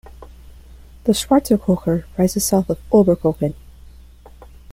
The 1.03 1.11
Schwarzer 1.11 1.59
Kocher 1.61 2.05
rises 2.17 2.43
south 2.43 2.71
of 2.71 2.79
Oberkochen. 2.89 3.53